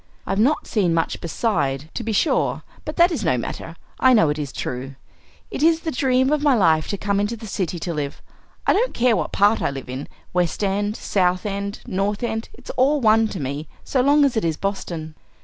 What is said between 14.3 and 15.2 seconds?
it is Boston!"